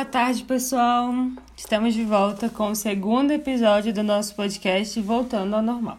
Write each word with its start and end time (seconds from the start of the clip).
Boa 0.00 0.08
tarde, 0.08 0.44
pessoal. 0.44 1.12
Estamos 1.54 1.92
de 1.92 2.02
volta 2.04 2.48
com 2.48 2.70
o 2.70 2.74
segundo 2.74 3.32
episódio 3.32 3.92
do 3.92 4.02
nosso 4.02 4.34
podcast 4.34 4.98
Voltando 4.98 5.54
ao 5.54 5.60
Normal. 5.60 5.98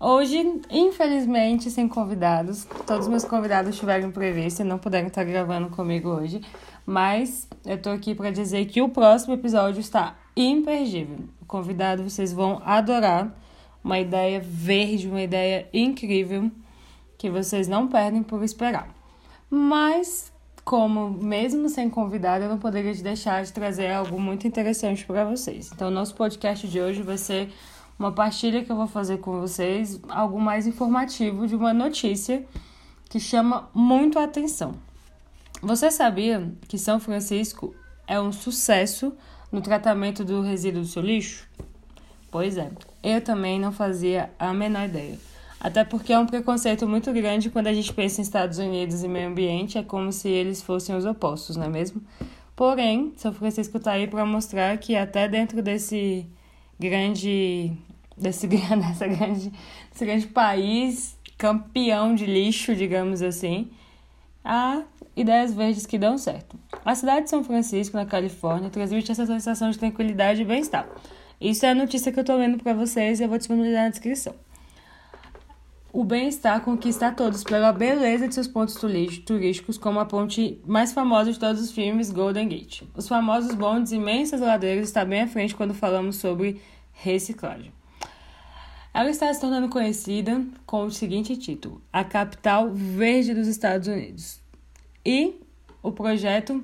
Hoje, 0.00 0.60
infelizmente, 0.68 1.70
sem 1.70 1.86
convidados. 1.86 2.64
Todos 2.84 3.06
os 3.06 3.08
meus 3.08 3.24
convidados 3.24 3.78
tiveram 3.78 4.10
previsto 4.10 4.62
e 4.62 4.64
não 4.64 4.78
puderam 4.78 5.06
estar 5.06 5.22
gravando 5.22 5.68
comigo 5.68 6.08
hoje. 6.08 6.40
Mas 6.84 7.46
eu 7.64 7.80
tô 7.80 7.90
aqui 7.90 8.16
para 8.16 8.32
dizer 8.32 8.66
que 8.66 8.82
o 8.82 8.88
próximo 8.88 9.34
episódio 9.34 9.78
está 9.78 10.16
imperdível. 10.36 11.18
O 11.40 11.44
convidado 11.44 12.02
vocês 12.02 12.32
vão 12.32 12.60
adorar. 12.64 13.32
Uma 13.84 14.00
ideia 14.00 14.40
verde, 14.44 15.06
uma 15.06 15.22
ideia 15.22 15.68
incrível 15.72 16.50
que 17.16 17.30
vocês 17.30 17.68
não 17.68 17.86
perdem 17.86 18.24
por 18.24 18.42
esperar. 18.42 18.92
Mas 19.48 20.33
como 20.64 21.10
mesmo 21.10 21.68
sem 21.68 21.90
convidado, 21.90 22.44
eu 22.44 22.48
não 22.48 22.58
poderia 22.58 22.94
deixar 22.94 23.44
de 23.44 23.52
trazer 23.52 23.92
algo 23.92 24.18
muito 24.18 24.46
interessante 24.46 25.04
para 25.04 25.24
vocês. 25.24 25.70
Então, 25.72 25.90
nosso 25.90 26.14
podcast 26.14 26.66
de 26.66 26.80
hoje 26.80 27.02
vai 27.02 27.18
ser 27.18 27.52
uma 27.98 28.10
partilha 28.10 28.64
que 28.64 28.72
eu 28.72 28.76
vou 28.76 28.86
fazer 28.86 29.18
com 29.18 29.40
vocês, 29.40 30.00
algo 30.08 30.40
mais 30.40 30.66
informativo 30.66 31.46
de 31.46 31.54
uma 31.54 31.74
notícia 31.74 32.44
que 33.10 33.20
chama 33.20 33.68
muito 33.74 34.18
a 34.18 34.24
atenção. 34.24 34.74
Você 35.62 35.90
sabia 35.90 36.52
que 36.66 36.78
São 36.78 36.98
Francisco 36.98 37.74
é 38.06 38.18
um 38.20 38.32
sucesso 38.32 39.14
no 39.52 39.60
tratamento 39.60 40.24
do 40.24 40.40
resíduo 40.40 40.82
do 40.82 40.88
seu 40.88 41.02
lixo? 41.02 41.48
Pois 42.30 42.56
é, 42.56 42.70
eu 43.02 43.20
também 43.20 43.60
não 43.60 43.70
fazia 43.70 44.30
a 44.38 44.52
menor 44.52 44.86
ideia. 44.86 45.18
Até 45.60 45.84
porque 45.84 46.12
é 46.12 46.18
um 46.18 46.26
preconceito 46.26 46.86
muito 46.86 47.12
grande 47.12 47.50
quando 47.50 47.68
a 47.68 47.72
gente 47.72 47.92
pensa 47.92 48.20
em 48.20 48.22
Estados 48.22 48.58
Unidos 48.58 49.02
e 49.02 49.08
meio 49.08 49.28
ambiente, 49.28 49.78
é 49.78 49.82
como 49.82 50.12
se 50.12 50.28
eles 50.28 50.62
fossem 50.62 50.94
os 50.94 51.04
opostos, 51.04 51.56
não 51.56 51.64
é 51.64 51.68
mesmo? 51.68 52.02
Porém, 52.54 53.12
São 53.16 53.32
Francisco 53.32 53.78
está 53.78 53.92
aí 53.92 54.06
para 54.06 54.24
mostrar 54.24 54.76
que 54.78 54.94
até 54.94 55.26
dentro 55.26 55.62
desse 55.62 56.26
grande, 56.78 57.72
desse, 58.16 58.46
dessa 58.46 59.06
grande, 59.06 59.52
desse 59.90 60.04
grande 60.04 60.26
país, 60.28 61.16
campeão 61.36 62.14
de 62.14 62.26
lixo, 62.26 62.74
digamos 62.74 63.22
assim, 63.22 63.70
há 64.44 64.82
ideias 65.16 65.52
verdes 65.54 65.86
que 65.86 65.98
dão 65.98 66.18
certo. 66.18 66.58
A 66.84 66.94
cidade 66.94 67.24
de 67.24 67.30
São 67.30 67.42
Francisco, 67.42 67.96
na 67.96 68.06
Califórnia, 68.06 68.70
transmite 68.70 69.10
essa 69.10 69.26
sensação 69.26 69.70
de 69.70 69.78
tranquilidade 69.78 70.42
e 70.42 70.44
bem-estar. 70.44 70.86
Isso 71.40 71.66
é 71.66 71.70
a 71.70 71.74
notícia 71.74 72.12
que 72.12 72.18
eu 72.18 72.22
estou 72.22 72.36
lendo 72.36 72.62
para 72.62 72.72
vocês 72.72 73.20
e 73.20 73.24
eu 73.24 73.28
vou 73.28 73.38
disponibilizar 73.38 73.84
na 73.84 73.90
descrição. 73.90 74.34
O 75.94 76.02
bem-estar 76.02 76.60
conquista 76.62 77.06
a 77.06 77.12
todos 77.12 77.44
pela 77.44 77.72
beleza 77.72 78.26
de 78.26 78.34
seus 78.34 78.48
pontos 78.48 78.74
turísticos, 78.74 79.78
como 79.78 80.00
a 80.00 80.04
ponte 80.04 80.60
mais 80.66 80.92
famosa 80.92 81.32
de 81.32 81.38
todos 81.38 81.62
os 81.62 81.70
filmes, 81.70 82.10
Golden 82.10 82.48
Gate. 82.48 82.82
Os 82.96 83.06
famosos 83.06 83.54
bondes 83.54 83.92
imensas 83.92 84.40
ladeiras 84.40 84.88
estão 84.88 85.06
bem 85.06 85.22
à 85.22 85.28
frente 85.28 85.54
quando 85.54 85.72
falamos 85.72 86.16
sobre 86.16 86.60
reciclagem. 86.94 87.72
Ela 88.92 89.08
está 89.08 89.32
se 89.32 89.40
tornando 89.40 89.68
conhecida 89.68 90.44
com 90.66 90.84
o 90.84 90.90
seguinte 90.90 91.36
título: 91.36 91.80
A 91.92 92.02
Capital 92.02 92.72
Verde 92.72 93.32
dos 93.32 93.46
Estados 93.46 93.86
Unidos. 93.86 94.40
E 95.06 95.40
o 95.80 95.92
projeto 95.92 96.60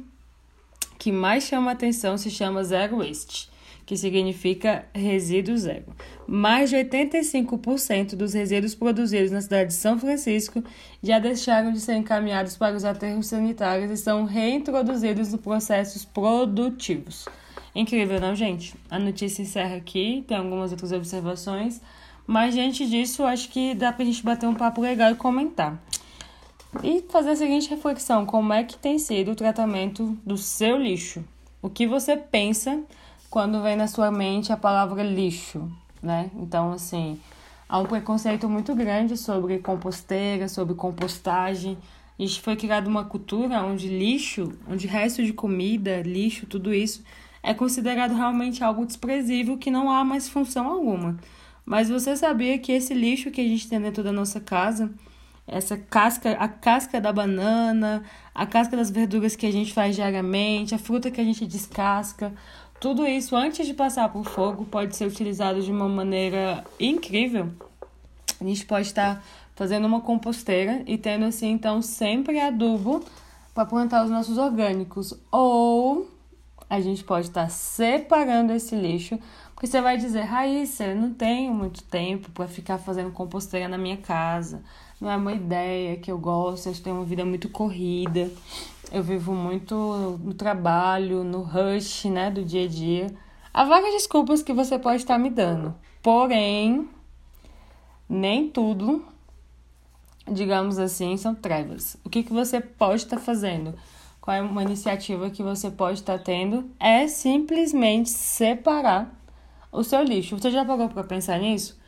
que 0.98 1.12
mais 1.12 1.44
chama 1.44 1.70
a 1.70 1.75
atenção 1.75 2.19
se 2.19 2.33
chama 2.33 2.65
Zero 2.65 2.97
Waste 2.97 3.48
que 3.91 3.97
significa 3.97 4.85
resíduo 4.95 5.59
zero. 5.59 5.87
Mais 6.25 6.71
de 6.71 6.77
85% 6.77 8.15
dos 8.15 8.35
resíduos 8.35 8.73
produzidos 8.73 9.33
na 9.33 9.41
cidade 9.41 9.71
de 9.71 9.75
São 9.75 9.99
Francisco 9.99 10.63
já 11.03 11.19
deixaram 11.19 11.73
de 11.73 11.81
ser 11.81 11.95
encaminhados 11.97 12.57
para 12.57 12.77
os 12.77 12.85
aterros 12.85 13.27
sanitários 13.27 13.91
e 13.91 13.97
são 13.97 14.27
reintroduzidos 14.27 15.33
nos 15.33 15.41
processos 15.41 16.05
produtivos. 16.05 17.27
Incrível, 17.75 18.21
não, 18.21 18.33
gente? 18.33 18.77
A 18.89 18.97
notícia 18.97 19.43
encerra 19.43 19.75
aqui, 19.75 20.25
tem 20.29 20.37
algumas 20.37 20.71
outras 20.71 20.93
observações, 20.93 21.81
mas 22.25 22.55
diante 22.55 22.89
disso, 22.89 23.25
acho 23.25 23.49
que 23.49 23.75
dá 23.75 23.93
pra 23.93 24.05
gente 24.05 24.23
bater 24.23 24.47
um 24.49 24.55
papo 24.55 24.81
legal 24.81 25.11
e 25.11 25.17
comentar. 25.17 25.83
E 26.84 27.03
fazer 27.11 27.31
a 27.31 27.37
seguinte 27.37 27.69
reflexão: 27.69 28.25
como 28.25 28.53
é 28.53 28.62
que 28.62 28.79
tem 28.79 29.00
sido 29.00 29.33
o 29.33 29.34
tratamento 29.34 30.17
do 30.25 30.39
seu 30.39 30.79
lixo? 30.79 31.25
O 31.61 31.69
que 31.69 31.89
você 31.89 32.17
pensa 32.17 32.81
quando 33.31 33.63
vem 33.63 33.77
na 33.77 33.87
sua 33.87 34.11
mente 34.11 34.53
a 34.53 34.57
palavra 34.57 35.05
lixo, 35.05 35.71
né? 36.03 36.31
Então, 36.35 36.73
assim, 36.73 37.19
há 37.69 37.79
um 37.79 37.87
preconceito 37.87 38.49
muito 38.49 38.75
grande 38.75 39.17
sobre 39.17 39.59
composteira, 39.61 40.49
sobre 40.49 40.75
compostagem. 40.75 41.79
A 42.19 42.23
gente 42.23 42.41
foi 42.41 42.57
criado 42.57 42.89
uma 42.89 43.05
cultura 43.05 43.63
onde 43.63 43.89
lixo, 43.89 44.53
onde 44.69 44.89
resto 44.89 45.25
de 45.25 45.33
comida, 45.33 46.03
lixo, 46.03 46.45
tudo 46.45 46.75
isso 46.75 47.05
é 47.43 47.55
considerado 47.55 48.15
realmente 48.15 48.63
algo 48.63 48.85
desprezível 48.85 49.57
que 49.57 49.71
não 49.71 49.91
há 49.91 50.05
mais 50.05 50.29
função 50.29 50.67
alguma. 50.67 51.17
Mas 51.65 51.89
você 51.89 52.17
sabia 52.17 52.59
que 52.59 52.73
esse 52.73 52.93
lixo 52.93 53.31
que 53.31 53.41
a 53.41 53.45
gente 53.45 53.69
tem 53.69 53.81
dentro 53.81 54.03
da 54.03 54.12
nossa 54.12 54.41
casa, 54.41 54.93
essa 55.50 55.77
casca, 55.77 56.33
a 56.33 56.49
casca 56.49 57.00
da 57.00 57.12
banana, 57.12 58.03
a 58.34 58.47
casca 58.47 58.77
das 58.77 58.91
verduras 58.91 59.34
que 59.34 59.47
a 59.47 59.53
gente 59.53 59.72
faz 59.72 59.97
diariamente, 59.97 60.75
a 60.75 60.78
fruta 60.78 61.11
que 61.11 61.21
a 61.21 61.25
gente 61.25 61.44
descasca, 61.47 62.33
tudo 62.81 63.06
isso, 63.06 63.37
antes 63.37 63.66
de 63.66 63.75
passar 63.75 64.09
por 64.09 64.25
fogo, 64.25 64.65
pode 64.65 64.97
ser 64.97 65.06
utilizado 65.06 65.61
de 65.61 65.71
uma 65.71 65.87
maneira 65.87 66.65
incrível. 66.81 67.50
A 68.41 68.44
gente 68.44 68.65
pode 68.65 68.87
estar 68.87 69.22
fazendo 69.55 69.87
uma 69.87 70.00
composteira 70.00 70.83
e 70.87 70.97
tendo 70.97 71.27
assim, 71.27 71.50
então, 71.50 71.82
sempre 71.82 72.41
adubo 72.41 73.05
para 73.53 73.67
plantar 73.67 74.03
os 74.03 74.11
nossos 74.11 74.38
orgânicos. 74.38 75.12
Ou 75.31 76.09
a 76.71 76.81
gente 76.81 77.05
pode 77.05 77.27
estar 77.27 77.50
separando 77.50 78.55
esse 78.55 78.75
lixo, 78.75 79.19
porque 79.55 79.67
você 79.67 79.82
vai 79.82 79.99
dizer, 79.99 80.22
Raíssa, 80.22 80.84
eu 80.84 80.97
não 80.97 81.12
tenho 81.12 81.53
muito 81.53 81.82
tempo 81.82 82.31
para 82.31 82.49
ficar 82.49 82.78
fazendo 82.78 83.11
composteira 83.11 83.69
na 83.69 83.77
minha 83.77 83.99
casa. 83.99 84.62
Não 85.00 85.11
é 85.11 85.16
uma 85.16 85.33
ideia 85.33 85.97
que 85.97 86.12
eu 86.12 86.19
gosto, 86.19 86.69
eu 86.69 86.75
tenho 86.75 86.97
uma 86.97 87.05
vida 87.06 87.25
muito 87.25 87.49
corrida. 87.49 88.31
Eu 88.93 89.03
vivo 89.03 89.33
muito 89.33 89.75
no 90.22 90.34
trabalho, 90.34 91.25
no 91.25 91.41
rush, 91.41 92.05
né, 92.05 92.31
do 92.31 92.44
dia 92.44 92.65
a 92.65 92.69
dia. 92.69 93.06
Há 93.55 93.65
várias 93.65 93.94
desculpas 93.94 94.43
que 94.43 94.53
você 94.53 94.78
pode 94.78 94.99
estar 94.99 95.19
me 95.19 95.31
dando. 95.31 95.75
Porém, 96.03 96.87
nem 98.06 98.50
tudo, 98.50 99.03
digamos 100.31 100.78
assim, 100.78 101.17
são 101.17 101.34
trevas. 101.34 101.97
O 102.05 102.11
que, 102.11 102.22
que 102.22 102.32
você 102.32 102.61
pode 102.61 103.05
estar 103.05 103.19
fazendo? 103.19 103.75
Qual 104.21 104.37
é 104.37 104.43
uma 104.43 104.62
iniciativa 104.62 105.31
que 105.31 105.43
você 105.43 105.71
pode 105.71 106.00
estar 106.00 106.19
tendo? 106.19 106.71
É 106.78 107.09
simplesmente 107.09 108.11
separar 108.11 109.19
o 109.72 109.82
seu 109.82 110.03
lixo. 110.03 110.38
Você 110.38 110.50
já 110.50 110.62
parou 110.62 110.91
para 110.91 111.05
pensar 111.05 111.38
nisso? 111.38 111.80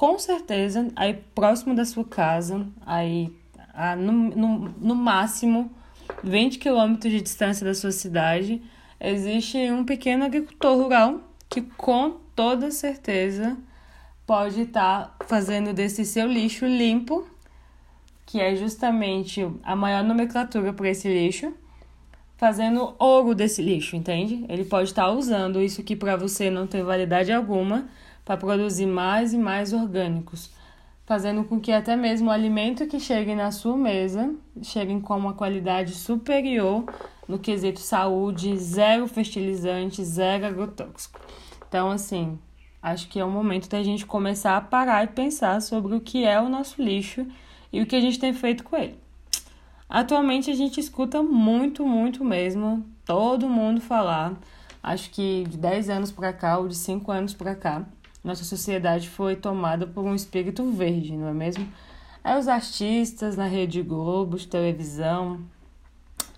Com 0.00 0.18
certeza, 0.18 0.90
aí 0.96 1.12
próximo 1.34 1.74
da 1.74 1.84
sua 1.84 2.06
casa, 2.06 2.66
aí 2.86 3.30
no, 3.98 4.12
no, 4.12 4.58
no 4.80 4.94
máximo 4.94 5.70
20 6.24 6.58
quilômetros 6.58 7.12
de 7.12 7.20
distância 7.20 7.66
da 7.66 7.74
sua 7.74 7.92
cidade, 7.92 8.62
existe 8.98 9.58
um 9.70 9.84
pequeno 9.84 10.24
agricultor 10.24 10.74
rural 10.74 11.20
que 11.50 11.60
com 11.60 12.12
toda 12.34 12.70
certeza 12.70 13.58
pode 14.26 14.62
estar 14.62 15.14
tá 15.18 15.26
fazendo 15.26 15.74
desse 15.74 16.06
seu 16.06 16.26
lixo 16.26 16.64
limpo, 16.64 17.28
que 18.24 18.40
é 18.40 18.56
justamente 18.56 19.46
a 19.62 19.76
maior 19.76 20.02
nomenclatura 20.02 20.72
para 20.72 20.88
esse 20.88 21.08
lixo, 21.08 21.52
fazendo 22.38 22.94
ouro 22.98 23.34
desse 23.34 23.60
lixo, 23.60 23.96
entende? 23.96 24.46
Ele 24.48 24.64
pode 24.64 24.88
estar 24.88 25.04
tá 25.04 25.10
usando 25.10 25.60
isso 25.60 25.82
que 25.82 25.94
para 25.94 26.16
você 26.16 26.48
não 26.48 26.66
tem 26.66 26.82
validade 26.82 27.30
alguma 27.30 27.86
para 28.30 28.36
produzir 28.36 28.86
mais 28.86 29.32
e 29.32 29.36
mais 29.36 29.72
orgânicos 29.72 30.52
fazendo 31.04 31.42
com 31.42 31.58
que 31.58 31.72
até 31.72 31.96
mesmo 31.96 32.28
o 32.28 32.32
alimento 32.32 32.86
que 32.86 33.00
chegue 33.00 33.34
na 33.34 33.50
sua 33.50 33.76
mesa 33.76 34.32
chegue 34.62 35.00
com 35.00 35.16
uma 35.16 35.34
qualidade 35.34 35.92
superior 35.92 36.84
no 37.26 37.40
quesito 37.40 37.80
saúde, 37.80 38.56
zero 38.56 39.08
fertilizante, 39.08 40.04
zero 40.04 40.46
agrotóxico. 40.46 41.18
Então, 41.66 41.90
assim, 41.90 42.38
acho 42.80 43.08
que 43.08 43.18
é 43.18 43.24
o 43.24 43.28
momento 43.28 43.68
da 43.68 43.82
gente 43.82 44.06
começar 44.06 44.56
a 44.56 44.60
parar 44.60 45.02
e 45.02 45.08
pensar 45.08 45.60
sobre 45.60 45.96
o 45.96 46.00
que 46.00 46.24
é 46.24 46.40
o 46.40 46.48
nosso 46.48 46.80
lixo 46.80 47.26
e 47.72 47.82
o 47.82 47.86
que 47.86 47.96
a 47.96 48.00
gente 48.00 48.20
tem 48.20 48.32
feito 48.32 48.62
com 48.62 48.76
ele. 48.76 48.96
Atualmente 49.88 50.48
a 50.52 50.54
gente 50.54 50.78
escuta 50.78 51.20
muito, 51.20 51.84
muito 51.84 52.24
mesmo, 52.24 52.86
todo 53.04 53.48
mundo 53.48 53.80
falar, 53.80 54.38
acho 54.80 55.10
que 55.10 55.42
de 55.48 55.58
10 55.58 55.90
anos 55.90 56.12
para 56.12 56.32
cá 56.32 56.58
ou 56.58 56.68
de 56.68 56.76
5 56.76 57.10
anos 57.10 57.34
para 57.34 57.56
cá, 57.56 57.84
nossa 58.22 58.44
sociedade 58.44 59.08
foi 59.08 59.36
tomada 59.36 59.86
por 59.86 60.04
um 60.04 60.14
espírito 60.14 60.70
verde, 60.70 61.16
não 61.16 61.28
é 61.28 61.32
mesmo? 61.32 61.66
É 62.22 62.38
os 62.38 62.48
artistas 62.48 63.36
na 63.36 63.46
Rede 63.46 63.82
Globo, 63.82 64.36
de 64.36 64.46
televisão, 64.46 65.40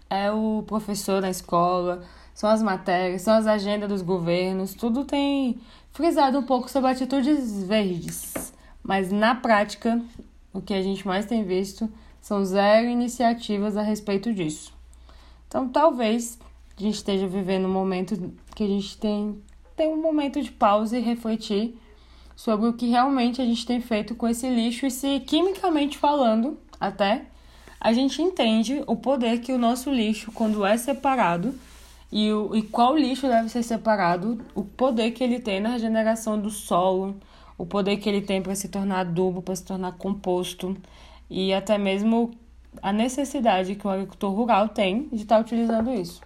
é 0.09 0.31
o 0.31 0.63
professor 0.67 1.21
na 1.21 1.31
escola, 1.31 2.05
são 2.35 2.49
as 2.49 2.63
matérias, 2.63 3.23
são 3.23 3.35
as 3.35 3.47
agendas 3.47 3.89
dos 3.89 4.03
governos, 4.03 4.75
tudo 4.75 5.05
tem 5.05 5.59
frisado 5.91 6.39
um 6.39 6.43
pouco 6.43 6.71
sobre 6.71 6.91
atitudes 6.91 7.63
verdes. 7.65 8.53
Mas 8.83 9.11
na 9.11 9.35
prática, 9.35 10.01
o 10.53 10.61
que 10.61 10.75
a 10.75 10.83
gente 10.83 11.07
mais 11.07 11.27
tem 11.27 11.45
visto 11.45 11.89
são 12.21 12.45
zero 12.45 12.89
iniciativas 12.89 13.77
a 13.77 13.83
respeito 13.83 14.33
disso. 14.33 14.73
Então, 15.49 15.69
talvez 15.69 16.39
a 16.77 16.81
gente 16.81 16.95
esteja 16.95 17.27
vivendo 17.27 17.67
um 17.67 17.73
momento 17.73 18.33
que 18.55 18.65
a 18.65 18.67
gente 18.67 18.97
tem, 18.97 19.41
tem 19.77 19.89
um 19.89 20.01
momento 20.01 20.41
de 20.41 20.51
pausa 20.51 20.99
e 20.99 21.01
refletir 21.01 21.79
sobre 22.37 22.67
o 22.69 22.73
que 22.73 22.87
realmente 22.87 23.41
a 23.41 23.45
gente 23.45 23.65
tem 23.67 23.81
feito 23.81 24.15
com 24.15 24.27
esse 24.29 24.49
lixo 24.49 24.87
e 24.87 24.91
se 24.91 25.21
quimicamente 25.21 25.99
falando, 25.99 26.59
até, 26.81 27.27
a 27.81 27.93
gente 27.93 28.23
entende 28.23 28.83
o 28.87 28.97
poder 28.97 29.41
que 29.41 29.53
o 29.53 29.59
nosso 29.59 29.91
lixo, 29.91 30.33
quando 30.33 30.65
é 30.65 30.77
separado, 30.77 31.55
e, 32.11 32.31
o, 32.33 32.55
e 32.55 32.63
qual 32.63 32.97
lixo 32.97 33.27
deve 33.27 33.49
ser 33.49 33.63
separado, 33.63 34.41
o 34.55 34.65
poder 34.65 35.13
que 35.13 35.25
ele 35.25 35.41
tem 35.41 35.61
na 35.61 35.71
regeneração 35.71 36.39
do 36.39 36.51
solo, 36.51 37.17
o 37.57 37.65
poder 37.65 37.97
que 37.97 38.09
ele 38.09 38.21
tem 38.21 38.43
para 38.43 38.55
se 38.55 38.69
tornar 38.69 39.01
adubo, 39.01 39.41
para 39.43 39.57
se 39.57 39.65
tornar 39.65 39.93
composto, 39.93 40.77
e 41.31 41.53
até 41.55 41.79
mesmo 41.79 42.33
a 42.83 42.93
necessidade 42.93 43.75
que 43.75 43.87
o 43.87 43.91
agricultor 43.91 44.33
rural 44.33 44.69
tem 44.69 45.09
de 45.09 45.23
estar 45.23 45.41
utilizando 45.41 45.93
isso. 45.93 46.21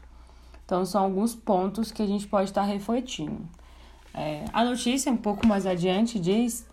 Então, 0.67 0.85
são 0.85 1.05
alguns 1.05 1.35
pontos 1.35 1.91
que 1.91 2.03
a 2.03 2.07
gente 2.07 2.27
pode 2.27 2.51
estar 2.51 2.65
refletindo. 2.65 3.39
É, 4.13 4.45
a 4.53 4.65
notícia, 4.65 5.11
um 5.11 5.17
pouco 5.17 5.47
mais 5.47 5.65
adiante, 5.65 6.19
diz 6.19 6.67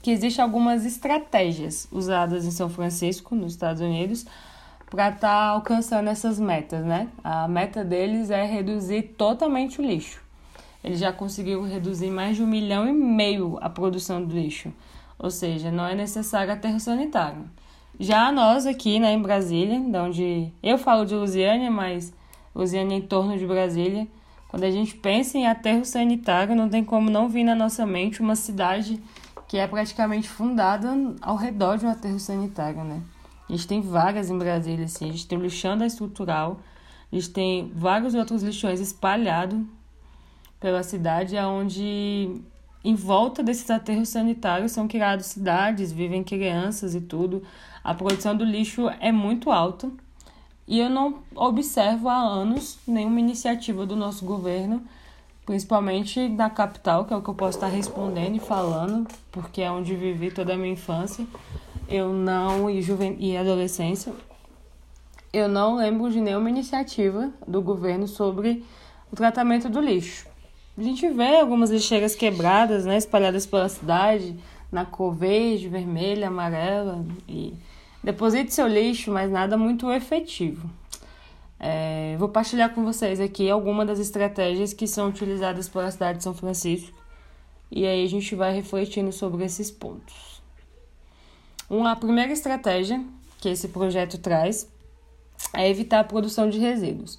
que 0.00 0.10
existem 0.10 0.42
algumas 0.42 0.86
estratégias 0.86 1.88
usadas 1.90 2.46
em 2.46 2.50
São 2.50 2.68
Francisco, 2.68 3.34
nos 3.34 3.52
Estados 3.52 3.82
Unidos, 3.82 4.24
para 4.88 5.08
estar 5.08 5.20
tá 5.20 5.46
alcançando 5.48 6.08
essas 6.08 6.38
metas, 6.38 6.84
né? 6.84 7.08
A 7.24 7.48
meta 7.48 7.84
deles 7.84 8.30
é 8.30 8.44
reduzir 8.44 9.14
totalmente 9.16 9.80
o 9.80 9.84
lixo. 9.84 10.20
Ele 10.84 10.96
já 10.96 11.12
conseguiu 11.12 11.62
reduzir 11.62 12.10
mais 12.10 12.36
de 12.36 12.42
um 12.42 12.46
milhão 12.46 12.88
e 12.88 12.92
meio 12.92 13.58
a 13.60 13.70
produção 13.70 14.24
do 14.24 14.34
lixo, 14.34 14.72
ou 15.18 15.30
seja, 15.30 15.70
não 15.70 15.86
é 15.86 15.94
necessário 15.94 16.52
aterro 16.52 16.78
sanitário. 16.78 17.44
Já 17.98 18.30
nós 18.32 18.66
aqui 18.66 18.98
né, 18.98 19.12
em 19.12 19.22
Brasília, 19.22 19.80
de 19.80 19.96
onde 19.96 20.52
eu 20.62 20.76
falo 20.76 21.04
de 21.04 21.14
Lusiânia, 21.14 21.70
mas 21.70 22.12
É 22.54 22.76
em 22.76 23.00
torno 23.00 23.36
de 23.38 23.46
Brasília, 23.46 24.06
quando 24.48 24.64
a 24.64 24.70
gente 24.70 24.94
pensa 24.94 25.38
em 25.38 25.46
aterro 25.46 25.84
sanitário, 25.84 26.54
não 26.54 26.68
tem 26.68 26.84
como 26.84 27.08
não 27.08 27.28
vir 27.28 27.44
na 27.44 27.54
nossa 27.54 27.86
mente 27.86 28.20
uma 28.20 28.36
cidade 28.36 29.02
que 29.48 29.56
é 29.56 29.66
praticamente 29.66 30.28
fundada 30.28 30.94
ao 31.22 31.36
redor 31.36 31.78
de 31.78 31.86
um 31.86 31.88
aterro 31.88 32.18
sanitário, 32.18 32.84
né? 32.84 33.02
A 33.48 33.52
gente 33.52 33.66
tem 33.66 33.80
vagas 33.80 34.30
em 34.30 34.36
Brasília, 34.36 34.84
assim, 34.84 35.08
a 35.08 35.12
gente 35.12 35.26
tem 35.26 35.38
o 35.38 35.42
lixão 35.42 35.76
da 35.76 35.86
estrutural, 35.86 36.60
a 37.10 37.14
gente 37.14 37.30
tem 37.30 37.72
vários 37.74 38.14
outros 38.14 38.42
lixões 38.42 38.80
espalhados 38.80 39.60
pela 40.60 40.82
cidade, 40.82 41.36
onde 41.36 42.40
em 42.84 42.94
volta 42.94 43.42
desses 43.42 43.70
aterros 43.70 44.10
sanitários 44.10 44.72
são 44.72 44.86
criados 44.86 45.26
cidades, 45.26 45.92
vivem 45.92 46.22
crianças 46.22 46.94
e 46.94 47.00
tudo. 47.00 47.42
A 47.82 47.94
produção 47.94 48.36
do 48.36 48.44
lixo 48.44 48.88
é 49.00 49.10
muito 49.10 49.50
alta 49.50 49.90
e 50.66 50.78
eu 50.78 50.88
não 50.88 51.22
observo 51.34 52.08
há 52.08 52.16
anos 52.16 52.78
nenhuma 52.86 53.20
iniciativa 53.20 53.84
do 53.84 53.96
nosso 53.96 54.24
governo, 54.24 54.82
principalmente 55.44 56.28
da 56.28 56.48
capital, 56.48 57.04
que 57.04 57.12
é 57.12 57.16
o 57.16 57.22
que 57.22 57.28
eu 57.28 57.34
posso 57.34 57.58
estar 57.58 57.68
respondendo 57.68 58.36
e 58.36 58.40
falando, 58.40 59.08
porque 59.30 59.60
é 59.62 59.70
onde 59.70 59.94
vivi 59.96 60.30
toda 60.30 60.54
a 60.54 60.56
minha 60.56 60.72
infância. 60.72 61.26
Eu 61.88 62.12
não 62.12 62.70
e, 62.70 62.80
juven... 62.80 63.16
e 63.18 63.36
adolescência. 63.36 64.12
Eu 65.32 65.48
não 65.48 65.76
lembro 65.76 66.10
de 66.10 66.20
nenhuma 66.20 66.48
iniciativa 66.48 67.30
do 67.46 67.60
governo 67.60 68.06
sobre 68.06 68.64
o 69.10 69.16
tratamento 69.16 69.68
do 69.68 69.80
lixo. 69.80 70.26
A 70.76 70.82
gente 70.82 71.08
vê 71.08 71.36
algumas 71.36 71.70
lixeiras 71.70 72.14
quebradas, 72.14 72.86
né, 72.86 72.96
espalhadas 72.96 73.44
pela 73.44 73.68
cidade, 73.68 74.36
na 74.70 74.86
cor 74.86 75.14
verde, 75.14 75.68
vermelha, 75.68 76.28
amarela. 76.28 77.04
E 77.28 77.52
deposite 78.02 78.52
seu 78.52 78.66
lixo, 78.66 79.10
mas 79.10 79.30
nada 79.30 79.56
muito 79.56 79.90
efetivo. 79.92 80.68
É, 81.58 82.16
vou 82.18 82.28
partilhar 82.28 82.74
com 82.74 82.84
vocês 82.84 83.20
aqui 83.20 83.48
algumas 83.48 83.86
das 83.86 84.00
estratégias 84.00 84.72
que 84.72 84.86
são 84.86 85.08
utilizadas 85.08 85.68
pela 85.68 85.90
cidade 85.90 86.18
de 86.18 86.24
São 86.24 86.34
Francisco. 86.34 86.96
E 87.70 87.86
aí 87.86 88.04
a 88.04 88.08
gente 88.08 88.34
vai 88.34 88.52
refletindo 88.52 89.12
sobre 89.12 89.44
esses 89.44 89.70
pontos. 89.70 90.42
Uma 91.70 91.96
primeira 91.96 92.32
estratégia 92.32 93.02
que 93.40 93.48
esse 93.48 93.68
projeto 93.68 94.18
traz 94.18 94.68
é 95.54 95.68
evitar 95.70 96.00
a 96.00 96.04
produção 96.04 96.50
de 96.50 96.58
resíduos. 96.58 97.18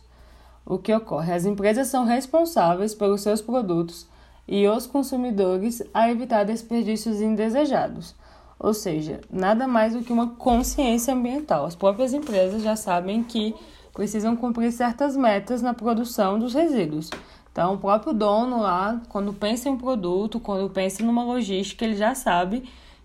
O 0.66 0.78
que 0.78 0.94
ocorre? 0.94 1.34
As 1.34 1.46
empresas 1.46 1.88
são 1.88 2.06
responsáveis 2.06 2.94
pelos 2.94 3.22
seus 3.22 3.42
produtos 3.42 4.08
e 4.48 4.68
os 4.68 4.86
consumidores 4.86 5.82
a 5.94 6.10
evitar 6.10 6.44
desperdícios 6.44 7.22
indesejados. 7.22 8.14
Ou 8.60 8.74
seja, 8.74 9.22
nada 9.32 9.68
mais 9.68 9.94
do 9.94 10.02
que 10.02 10.14
uma 10.14 10.30
consciência 10.36 11.14
ambiental. 11.14 11.66
As 11.66 11.76
próprias 11.76 12.14
empresas 12.14 12.64
já 12.64 12.76
sabem 12.76 13.24
que 13.24 13.54
precisam 13.94 14.36
cumprir 14.36 14.72
certas 14.72 15.16
metas 15.16 15.62
na 15.62 15.74
produção 15.74 16.40
dos 16.40 16.54
resíduos. 16.54 17.10
Então, 17.52 17.76
o 17.76 17.78
próprio 17.78 18.14
dono 18.14 18.62
lá, 18.62 19.02
quando 19.10 19.32
pensa 19.32 19.70
em 19.70 19.74
um 19.74 19.78
produto, 19.78 20.40
quando 20.40 20.70
pensa 20.70 21.04
numa 21.04 21.24
logística, 21.24 21.86
ele 21.86 21.96
já 21.96 22.16
sabe 22.16 22.64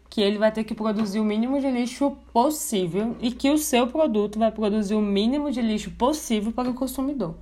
que 0.09 0.23
ele 0.23 0.39
vai 0.39 0.51
ter 0.51 0.65
que 0.65 0.75
produzir 0.75 1.21
o 1.21 1.25
mínimo 1.25 1.61
de 1.61 1.71
lixo 1.71 2.17
possível 2.33 3.15
e 3.21 3.31
que 3.31 3.51
o 3.51 3.59
seu 3.59 3.87
produto 3.87 4.39
vai 4.39 4.51
produzir 4.51 4.95
o 4.95 5.03
mínimo 5.03 5.51
de 5.51 5.61
lixo 5.61 5.91
possível 5.91 6.51
para 6.51 6.71
o 6.71 6.75
consumidor. 6.75 7.35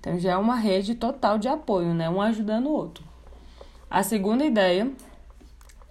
Então 0.00 0.18
já 0.18 0.32
é 0.32 0.36
uma 0.36 0.56
rede 0.56 0.94
total 0.94 1.38
de 1.38 1.46
apoio, 1.46 1.94
né? 1.94 2.10
Um 2.10 2.20
ajudando 2.20 2.66
o 2.66 2.72
outro. 2.72 3.04
A 3.88 4.02
segunda 4.02 4.44
ideia, 4.44 4.90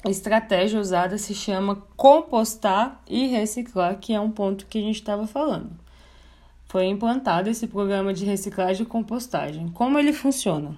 estratégia 0.08 0.80
usada 0.80 1.18
se 1.18 1.34
chama 1.34 1.84
compostar 1.98 3.02
e 3.08 3.28
reciclar, 3.28 3.98
que 4.00 4.14
é 4.14 4.20
um 4.20 4.32
ponto 4.32 4.66
que 4.66 4.78
a 4.78 4.82
gente 4.82 4.96
estava 4.96 5.28
falando. 5.28 5.72
Foi 6.66 6.86
implantado 6.86 7.50
esse 7.50 7.68
programa 7.68 8.14
de 8.14 8.24
reciclagem 8.24 8.84
e 8.84 8.86
compostagem. 8.86 9.68
Como 9.70 10.00
ele 10.00 10.14
funciona? 10.14 10.76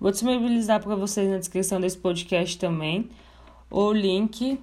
Vou 0.00 0.10
disponibilizar 0.10 0.82
para 0.82 0.96
vocês 0.96 1.30
na 1.30 1.38
descrição 1.38 1.80
desse 1.80 1.98
podcast 1.98 2.58
também 2.58 3.10
o 3.70 3.92
link 3.92 4.60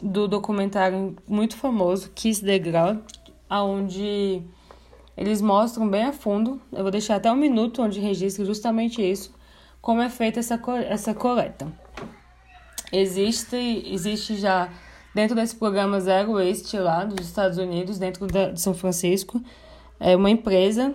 do 0.00 0.26
documentário 0.26 1.16
muito 1.28 1.56
famoso 1.56 2.10
Kiss 2.14 2.44
the 2.44 2.58
Ground, 2.58 3.00
onde 3.48 4.42
eles 5.16 5.40
mostram 5.40 5.88
bem 5.88 6.04
a 6.04 6.12
fundo. 6.12 6.60
Eu 6.72 6.82
vou 6.82 6.90
deixar 6.90 7.16
até 7.16 7.30
um 7.30 7.36
minuto 7.36 7.82
onde 7.82 8.00
registra 8.00 8.44
justamente 8.44 9.02
isso, 9.02 9.32
como 9.80 10.00
é 10.00 10.08
feita 10.08 10.40
essa, 10.40 10.60
essa 10.88 11.14
coleta. 11.14 11.72
Existe, 12.92 13.56
existe 13.86 14.36
já 14.36 14.68
dentro 15.14 15.34
desse 15.34 15.56
programa 15.56 16.00
Zero 16.00 16.34
Waste 16.34 16.76
lá 16.78 17.04
dos 17.04 17.26
Estados 17.26 17.58
Unidos, 17.58 17.98
dentro 17.98 18.26
de 18.26 18.60
São 18.60 18.74
Francisco, 18.74 19.42
é 19.98 20.16
uma 20.16 20.30
empresa, 20.30 20.94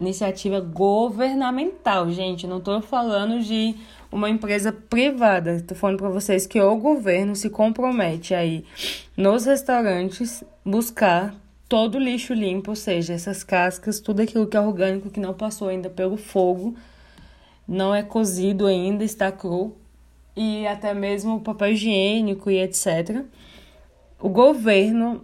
iniciativa 0.00 0.60
governamental, 0.60 2.10
gente. 2.10 2.46
Não 2.46 2.58
estou 2.58 2.80
falando 2.80 3.42
de 3.42 3.74
uma 4.12 4.28
empresa 4.30 4.72
privada. 4.72 5.56
Estou 5.56 5.76
falando 5.76 5.98
para 5.98 6.08
vocês 6.08 6.46
que 6.46 6.60
o 6.60 6.76
governo 6.76 7.34
se 7.34 7.50
compromete 7.50 8.34
aí 8.34 8.64
nos 9.16 9.44
restaurantes 9.44 10.44
buscar 10.64 11.34
todo 11.68 11.96
o 11.96 11.98
lixo 11.98 12.34
limpo, 12.34 12.70
ou 12.70 12.76
seja, 12.76 13.14
essas 13.14 13.42
cascas, 13.42 13.98
tudo 13.98 14.20
aquilo 14.20 14.46
que 14.46 14.56
é 14.56 14.60
orgânico 14.60 15.10
que 15.10 15.18
não 15.18 15.34
passou 15.34 15.68
ainda 15.68 15.90
pelo 15.90 16.16
fogo, 16.16 16.76
não 17.66 17.94
é 17.94 18.02
cozido 18.02 18.66
ainda, 18.66 19.02
está 19.02 19.32
cru, 19.32 19.74
e 20.36 20.66
até 20.66 20.92
mesmo 20.94 21.40
papel 21.40 21.72
higiênico 21.72 22.50
e 22.50 22.60
etc. 22.60 23.24
O 24.20 24.28
governo 24.28 25.22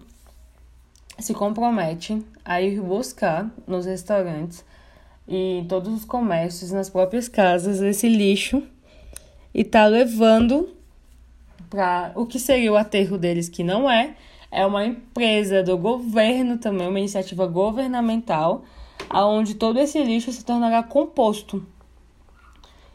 se 1.19 1.35
compromete 1.35 2.23
a 2.45 2.61
ir 2.61 2.81
buscar 2.81 3.51
nos 3.67 3.87
restaurantes 3.87 4.65
e 5.29 5.59
em 5.59 5.65
todos 5.65 5.93
os 5.93 6.05
comércios, 6.05 6.73
nas 6.73 6.91
próprias 6.91 7.29
casas, 7.29 7.81
esse 7.81 8.09
lixo 8.09 8.63
e 9.55 9.65
tá 9.65 9.87
levando 9.87 10.69
para 11.69 12.13
o 12.17 12.27
que 12.27 12.39
seria 12.39 12.73
o 12.73 12.77
aterro 12.77 13.17
deles, 13.17 13.49
que 13.49 13.63
não 13.63 13.89
é, 13.89 14.17
é 14.51 14.67
uma 14.67 14.85
empresa 14.85 15.63
do 15.63 15.79
governo 15.79 16.59
também, 16.59 16.89
uma 16.89 16.99
iniciativa 16.99 17.47
governamental, 17.47 18.65
aonde 19.09 19.55
todo 19.55 19.79
esse 19.79 20.03
lixo 20.03 20.33
se 20.33 20.45
tornará 20.45 20.83
composto. 20.83 21.65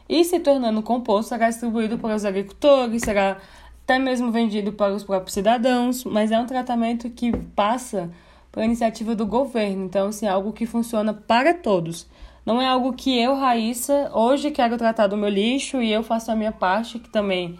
E 0.08 0.24
se 0.24 0.38
tornando 0.40 0.82
composto, 0.82 1.30
será 1.30 1.48
distribuído 1.48 1.98
para 1.98 2.14
os 2.14 2.24
agricultores, 2.24 3.02
será 3.02 3.38
até 3.82 3.98
mesmo 3.98 4.30
vendido 4.30 4.72
para 4.72 4.94
os 4.94 5.04
próprios 5.04 5.34
cidadãos, 5.34 6.04
mas 6.04 6.30
é 6.30 6.38
um 6.38 6.46
tratamento 6.46 7.08
que 7.10 7.36
passa 7.54 8.10
pela 8.50 8.66
iniciativa 8.66 9.14
do 9.14 9.26
governo, 9.26 9.84
então 9.84 10.08
assim, 10.08 10.26
é 10.26 10.28
algo 10.28 10.52
que 10.52 10.66
funciona 10.66 11.12
para 11.12 11.54
todos. 11.54 12.08
Não 12.44 12.62
é 12.62 12.66
algo 12.66 12.92
que 12.92 13.18
eu, 13.18 13.34
Raíssa, 13.34 14.10
hoje 14.14 14.50
quero 14.50 14.78
tratar 14.78 15.08
do 15.08 15.16
meu 15.16 15.28
lixo 15.28 15.82
e 15.82 15.92
eu 15.92 16.02
faço 16.02 16.30
a 16.30 16.36
minha 16.36 16.52
parte, 16.52 16.98
que 16.98 17.08
também 17.08 17.58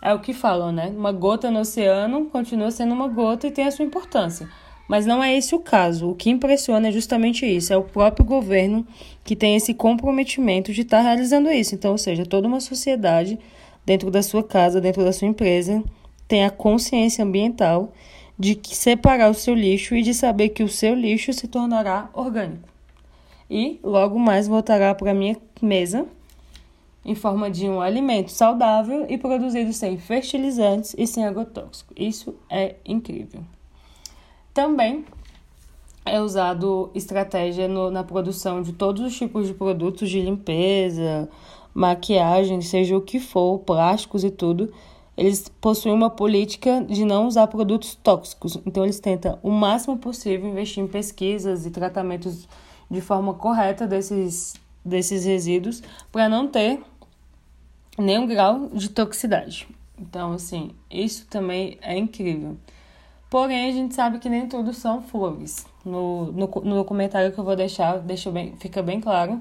é 0.00 0.14
o 0.14 0.20
que 0.20 0.32
falam, 0.32 0.72
né? 0.72 0.92
Uma 0.96 1.12
gota 1.12 1.50
no 1.50 1.60
oceano 1.60 2.26
continua 2.26 2.70
sendo 2.70 2.94
uma 2.94 3.08
gota 3.08 3.46
e 3.46 3.50
tem 3.50 3.66
a 3.66 3.70
sua 3.70 3.84
importância. 3.84 4.48
Mas 4.88 5.06
não 5.06 5.22
é 5.22 5.36
esse 5.36 5.54
o 5.54 5.60
caso. 5.60 6.10
O 6.10 6.14
que 6.14 6.30
impressiona 6.30 6.88
é 6.88 6.92
justamente 6.92 7.46
isso: 7.46 7.72
é 7.72 7.76
o 7.76 7.82
próprio 7.82 8.24
governo 8.24 8.86
que 9.24 9.36
tem 9.36 9.56
esse 9.56 9.72
comprometimento 9.74 10.72
de 10.72 10.82
estar 10.82 10.98
tá 10.98 11.02
realizando 11.02 11.50
isso. 11.50 11.74
Então, 11.74 11.92
ou 11.92 11.98
seja, 11.98 12.26
toda 12.26 12.48
uma 12.48 12.60
sociedade, 12.60 13.38
dentro 13.84 14.10
da 14.10 14.22
sua 14.22 14.42
casa, 14.42 14.80
dentro 14.80 15.04
da 15.04 15.12
sua 15.12 15.28
empresa, 15.28 15.82
tem 16.28 16.44
a 16.44 16.50
consciência 16.50 17.24
ambiental 17.24 17.92
de 18.38 18.58
separar 18.64 19.30
o 19.30 19.34
seu 19.34 19.54
lixo 19.54 19.94
e 19.94 20.02
de 20.02 20.14
saber 20.14 20.50
que 20.50 20.62
o 20.62 20.68
seu 20.68 20.94
lixo 20.94 21.32
se 21.32 21.46
tornará 21.46 22.08
orgânico. 22.12 22.68
e 23.50 23.78
logo 23.82 24.18
mais 24.18 24.48
voltará 24.48 24.94
para 24.94 25.12
minha 25.12 25.36
mesa 25.60 26.06
em 27.04 27.14
forma 27.14 27.50
de 27.50 27.68
um 27.68 27.80
alimento 27.80 28.30
saudável 28.30 29.06
e 29.08 29.18
produzido 29.18 29.72
sem 29.72 29.98
fertilizantes 29.98 30.94
e 30.96 31.06
sem 31.06 31.24
agrotóxico. 31.24 31.92
Isso 31.96 32.34
é 32.48 32.76
incrível. 32.84 33.42
Também 34.54 35.04
é 36.04 36.20
usado 36.20 36.90
estratégia 36.94 37.68
no, 37.68 37.90
na 37.90 38.04
produção 38.04 38.60
de 38.60 38.72
todos 38.72 39.02
os 39.02 39.16
tipos 39.16 39.46
de 39.46 39.54
produtos 39.54 40.10
de 40.10 40.20
limpeza, 40.20 41.28
maquiagem, 41.72 42.60
seja 42.60 42.96
o 42.96 43.00
que 43.00 43.18
for, 43.18 43.60
plásticos 43.60 44.24
e 44.24 44.30
tudo. 44.30 44.72
Eles 45.16 45.48
possuem 45.60 45.94
uma 45.94 46.10
política 46.10 46.84
de 46.84 47.04
não 47.04 47.26
usar 47.26 47.46
produtos 47.46 47.94
tóxicos, 47.94 48.58
então 48.66 48.82
eles 48.82 48.98
tentam 48.98 49.38
o 49.42 49.50
máximo 49.50 49.96
possível 49.96 50.48
investir 50.48 50.82
em 50.82 50.86
pesquisas 50.86 51.66
e 51.66 51.70
tratamentos 51.70 52.48
de 52.90 53.00
forma 53.00 53.34
correta 53.34 53.86
desses, 53.86 54.54
desses 54.84 55.24
resíduos 55.24 55.82
para 56.10 56.28
não 56.28 56.48
ter 56.48 56.82
nenhum 57.98 58.26
grau 58.26 58.68
de 58.72 58.88
toxicidade. 58.88 59.68
Então, 59.98 60.32
assim, 60.32 60.72
isso 60.90 61.26
também 61.28 61.78
é 61.80 61.96
incrível. 61.96 62.56
Porém, 63.32 63.70
a 63.70 63.72
gente 63.72 63.94
sabe 63.94 64.18
que 64.18 64.28
nem 64.28 64.46
tudo 64.46 64.74
são 64.74 65.00
flores. 65.00 65.64
No, 65.82 66.26
no, 66.32 66.46
no 66.46 66.74
documentário 66.74 67.32
que 67.32 67.40
eu 67.40 67.44
vou 67.44 67.56
deixar, 67.56 67.98
deixa 68.00 68.30
bem, 68.30 68.54
fica 68.58 68.82
bem 68.82 69.00
claro 69.00 69.40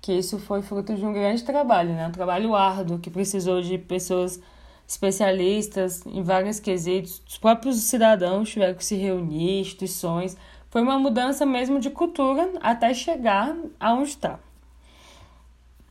que 0.00 0.12
isso 0.12 0.38
foi 0.38 0.62
fruto 0.62 0.94
de 0.94 1.04
um 1.04 1.12
grande 1.12 1.42
trabalho, 1.42 1.92
né? 1.92 2.06
Um 2.06 2.12
trabalho 2.12 2.54
árduo 2.54 3.00
que 3.00 3.10
precisou 3.10 3.60
de 3.60 3.78
pessoas 3.78 4.40
especialistas 4.86 6.06
em 6.06 6.22
vários 6.22 6.60
quesitos. 6.60 7.20
Os 7.28 7.36
próprios 7.36 7.78
cidadãos 7.78 8.48
tiveram 8.48 8.74
que 8.74 8.84
se 8.84 8.94
reunir, 8.94 9.62
instituições. 9.62 10.36
Foi 10.70 10.80
uma 10.80 10.96
mudança 10.96 11.44
mesmo 11.44 11.80
de 11.80 11.90
cultura 11.90 12.48
até 12.62 12.94
chegar 12.94 13.56
aonde 13.80 14.10
está. 14.10 14.38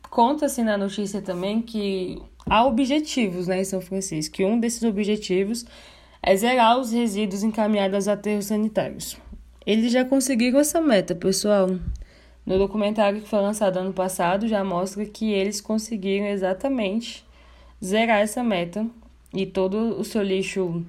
Conta-se 0.10 0.63
na 0.63 0.77
notícia 0.77 1.22
também 1.22 1.62
que 1.62 2.24
há 2.50 2.65
objetivos 2.65 3.48
né, 3.48 3.60
em 3.60 3.65
São 3.65 3.82
Francisco, 3.82 4.42
e 4.42 4.46
um 4.46 4.58
desses 4.58 4.84
objetivos 4.84 5.65
é 6.27 6.36
zerar 6.36 6.79
os 6.79 6.91
resíduos 6.91 7.44
encaminhados 7.44 7.94
aos 7.94 8.08
aterros 8.08 8.46
sanitários. 8.46 9.15
Eles 9.63 9.91
já 9.91 10.03
conseguiram 10.03 10.60
essa 10.60 10.82
meta, 10.82 11.13
pessoal. 11.13 11.70
No 12.44 12.58
documentário 12.58 13.22
que 13.22 13.29
foi 13.29 13.39
lançado 13.41 13.77
ano 13.77 13.94
passado, 13.94 14.48
já 14.48 14.63
mostra 14.63 15.05
que 15.05 15.32
eles 15.32 15.62
conseguiram 15.62 16.25
exatamente 16.25 17.24
zerar 17.84 18.22
essa 18.22 18.44
meta 18.44 18.88
e 19.32 19.46
todo 19.46 20.00
o 20.00 20.03
seu 20.03 20.24
lixo 20.24 20.84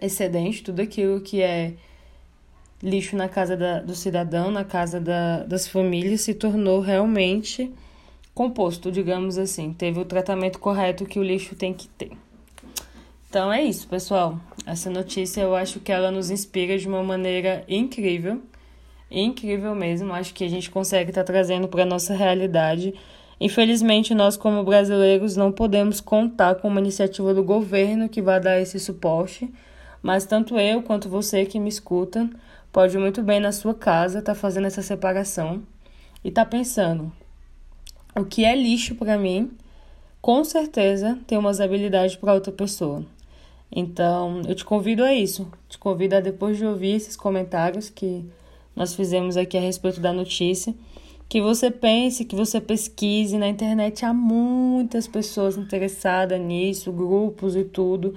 excedente, 0.00 0.62
tudo 0.62 0.80
aquilo 0.80 1.20
que 1.20 1.42
é 1.42 1.74
lixo 2.82 3.16
na 3.16 3.28
casa 3.28 3.54
da, 3.54 3.80
do 3.80 3.94
cidadão, 3.94 4.50
na 4.50 4.64
casa 4.64 4.98
da, 4.98 5.42
das 5.42 5.68
famílias, 5.68 6.22
se 6.22 6.32
tornou 6.32 6.80
realmente 6.80 7.70
composto, 8.34 8.90
digamos 8.90 9.36
assim. 9.36 9.74
Teve 9.74 10.00
o 10.00 10.06
tratamento 10.06 10.58
correto 10.58 11.04
que 11.04 11.18
o 11.18 11.22
lixo 11.22 11.54
tem 11.54 11.74
que 11.74 11.86
ter. 11.86 12.12
Então 13.28 13.52
é 13.52 13.62
isso, 13.62 13.86
pessoal. 13.86 14.40
Essa 14.64 14.88
notícia 14.88 15.42
eu 15.42 15.54
acho 15.54 15.80
que 15.80 15.92
ela 15.92 16.10
nos 16.10 16.30
inspira 16.30 16.78
de 16.78 16.88
uma 16.88 17.02
maneira 17.02 17.62
incrível. 17.68 18.40
Incrível 19.10 19.74
mesmo. 19.74 20.14
Acho 20.14 20.32
que 20.32 20.44
a 20.44 20.48
gente 20.48 20.70
consegue 20.70 21.10
estar 21.10 21.24
tá 21.24 21.32
trazendo 21.32 21.68
para 21.68 21.82
a 21.82 21.86
nossa 21.86 22.14
realidade. 22.14 22.94
Infelizmente, 23.38 24.14
nós, 24.14 24.38
como 24.38 24.64
brasileiros, 24.64 25.36
não 25.36 25.52
podemos 25.52 26.00
contar 26.00 26.54
com 26.54 26.68
uma 26.68 26.80
iniciativa 26.80 27.34
do 27.34 27.44
governo 27.44 28.08
que 28.08 28.22
vai 28.22 28.40
dar 28.40 28.60
esse 28.60 28.80
suporte. 28.80 29.52
Mas 30.02 30.24
tanto 30.24 30.58
eu 30.58 30.82
quanto 30.82 31.10
você 31.10 31.44
que 31.44 31.60
me 31.60 31.68
escuta 31.68 32.30
pode 32.72 32.96
muito 32.96 33.22
bem 33.22 33.40
na 33.40 33.52
sua 33.52 33.74
casa 33.74 34.20
estar 34.20 34.32
tá 34.32 34.40
fazendo 34.40 34.66
essa 34.66 34.80
separação 34.80 35.62
e 36.24 36.30
tá 36.30 36.46
pensando 36.46 37.12
o 38.16 38.24
que 38.24 38.44
é 38.44 38.54
lixo 38.54 38.94
para 38.94 39.18
mim, 39.18 39.50
com 40.20 40.42
certeza 40.44 41.18
tem 41.26 41.36
umas 41.36 41.60
habilidades 41.60 42.16
para 42.16 42.34
outra 42.34 42.52
pessoa. 42.52 43.04
Então, 43.70 44.42
eu 44.46 44.54
te 44.54 44.64
convido 44.64 45.04
a 45.04 45.14
isso. 45.14 45.50
Te 45.68 45.78
convido 45.78 46.16
a 46.16 46.20
depois 46.20 46.56
de 46.56 46.64
ouvir 46.64 46.96
esses 46.96 47.16
comentários 47.16 47.90
que 47.90 48.24
nós 48.74 48.94
fizemos 48.94 49.36
aqui 49.36 49.56
a 49.56 49.60
respeito 49.60 50.00
da 50.00 50.12
notícia, 50.12 50.74
que 51.28 51.40
você 51.40 51.70
pense, 51.70 52.24
que 52.24 52.36
você 52.36 52.60
pesquise 52.60 53.36
na 53.36 53.48
internet 53.48 54.04
há 54.04 54.14
muitas 54.14 55.06
pessoas 55.06 55.56
interessadas 55.56 56.40
nisso, 56.40 56.92
grupos 56.92 57.56
e 57.56 57.64
tudo. 57.64 58.14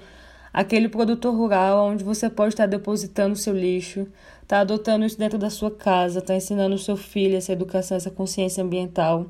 Aquele 0.52 0.88
produtor 0.88 1.34
rural 1.34 1.88
onde 1.88 2.04
você 2.04 2.30
pode 2.30 2.54
estar 2.54 2.66
depositando 2.66 3.36
seu 3.36 3.54
lixo, 3.54 4.06
está 4.42 4.60
adotando 4.60 5.04
isso 5.04 5.18
dentro 5.18 5.38
da 5.38 5.50
sua 5.50 5.70
casa, 5.70 6.20
está 6.20 6.34
ensinando 6.34 6.74
o 6.74 6.78
seu 6.78 6.96
filho 6.96 7.36
essa 7.36 7.52
educação, 7.52 7.96
essa 7.96 8.10
consciência 8.10 8.62
ambiental 8.62 9.26